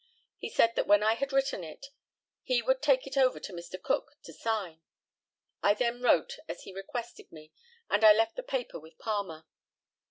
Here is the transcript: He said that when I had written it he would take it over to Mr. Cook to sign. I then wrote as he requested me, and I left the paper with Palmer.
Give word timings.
He 0.39 0.49
said 0.49 0.73
that 0.75 0.87
when 0.87 1.03
I 1.03 1.13
had 1.13 1.31
written 1.31 1.63
it 1.63 1.91
he 2.41 2.63
would 2.63 2.81
take 2.81 3.05
it 3.05 3.17
over 3.17 3.39
to 3.39 3.53
Mr. 3.53 3.79
Cook 3.79 4.15
to 4.23 4.33
sign. 4.33 4.81
I 5.61 5.75
then 5.75 6.01
wrote 6.01 6.39
as 6.49 6.63
he 6.63 6.73
requested 6.73 7.31
me, 7.31 7.51
and 7.87 8.03
I 8.03 8.11
left 8.11 8.35
the 8.35 8.41
paper 8.41 8.79
with 8.79 8.97
Palmer. 8.97 9.45